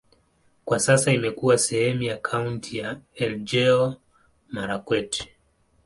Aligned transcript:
Kwa 0.65 0.79
sasa 0.79 1.11
imekuwa 1.13 1.57
sehemu 1.57 2.01
ya 2.03 2.17
kaunti 2.17 2.77
ya 2.77 2.99
Elgeyo-Marakwet. 3.15 5.27